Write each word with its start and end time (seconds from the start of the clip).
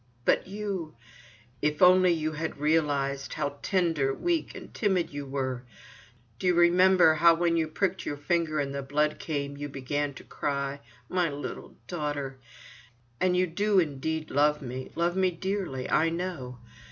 But 0.25 0.47
you——. 0.47 0.95
If 1.61 1.79
only 1.79 2.11
you 2.11 2.31
had 2.31 2.57
realized, 2.57 3.35
how 3.35 3.59
tender, 3.61 4.11
weak 4.15 4.55
and 4.55 4.73
timid 4.73 5.11
you 5.11 5.27
were! 5.27 5.63
Do 6.39 6.47
you 6.47 6.55
remember 6.55 7.13
how 7.13 7.35
when 7.35 7.55
you 7.55 7.67
pricked 7.67 8.03
your 8.03 8.17
finger 8.17 8.59
and 8.59 8.73
the 8.73 8.81
blood 8.81 9.19
came, 9.19 9.57
you 9.57 9.69
began 9.69 10.15
to 10.15 10.23
cry. 10.23 10.79
My 11.07 11.29
little 11.29 11.75
daughter! 11.85 12.39
And 13.19 13.37
you 13.37 13.45
do 13.45 13.77
indeed 13.77 14.31
love 14.31 14.59
me, 14.59 14.91
love 14.95 15.15
me 15.15 15.29
dearly, 15.29 15.87
I 15.87 16.09
know. 16.09 16.57